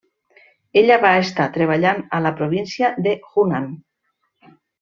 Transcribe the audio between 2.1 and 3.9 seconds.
a la província de Hunan.